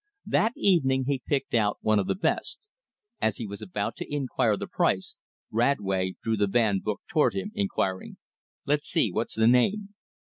[0.25, 2.67] That evening he picked out one of the best.
[3.21, 5.13] As he was about to inquire the price,
[5.51, 8.17] Radway drew the van book toward him, inquiring,
[8.65, 9.93] "Let's see; what's the name?"